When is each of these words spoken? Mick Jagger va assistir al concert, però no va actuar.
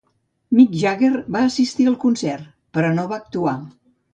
Mick 0.59 0.77
Jagger 0.83 1.11
va 1.35 1.43
assistir 1.49 1.87
al 1.91 1.99
concert, 2.07 2.51
però 2.79 2.93
no 2.99 3.07
va 3.13 3.21
actuar. 3.25 3.55